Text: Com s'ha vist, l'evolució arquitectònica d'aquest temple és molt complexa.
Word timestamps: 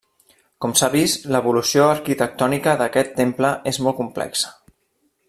Com 0.63 0.71
s'ha 0.79 0.87
vist, 0.93 1.27
l'evolució 1.35 1.85
arquitectònica 1.97 2.75
d'aquest 2.83 3.13
temple 3.21 3.53
és 3.73 3.81
molt 3.89 3.99
complexa. 4.03 4.55